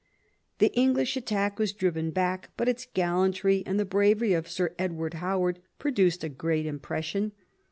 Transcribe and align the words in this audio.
The 0.57 0.73
English 0.73 1.15
attack 1.15 1.59
was 1.59 1.73
driven 1.73 2.09
back; 2.09 2.49
but 2.57 2.67
its 2.67 2.87
gallantry 2.91 3.61
and 3.67 3.79
the 3.79 3.85
bravery 3.85 4.33
of 4.33 4.49
Sir 4.49 4.73
Edward 4.79 5.13
Howard 5.13 5.59
produced 5.77 6.23
a 6.23 6.27
great 6.29 6.65
impression. 6.65 7.33